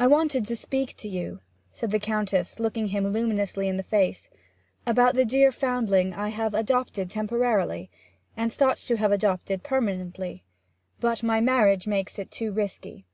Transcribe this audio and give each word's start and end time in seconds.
'I 0.00 0.08
wanted 0.08 0.46
to 0.48 0.56
speak 0.56 0.96
to 0.96 1.06
you,' 1.06 1.38
said 1.72 1.92
the 1.92 2.00
Countess, 2.00 2.58
looking 2.58 2.88
him 2.88 3.04
luminously 3.06 3.68
in 3.68 3.76
the 3.76 3.84
face, 3.84 4.28
'about 4.84 5.14
the 5.14 5.24
dear 5.24 5.52
foundling 5.52 6.12
I 6.12 6.30
have 6.30 6.54
adopted 6.54 7.08
temporarily, 7.08 7.88
and 8.36 8.52
thought 8.52 8.78
to 8.78 8.96
have 8.96 9.12
adopted 9.12 9.62
permanently. 9.62 10.42
But 10.98 11.22
my 11.22 11.40
marriage 11.40 11.86
makes 11.86 12.18
it 12.18 12.32
too 12.32 12.50
risky!' 12.50 13.06